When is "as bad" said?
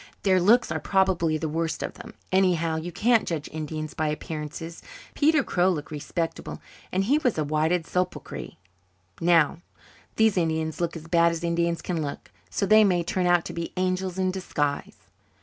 10.97-11.31